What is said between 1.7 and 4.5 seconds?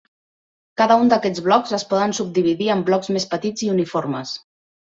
es poden subdividir en blocs més petits i uniformes.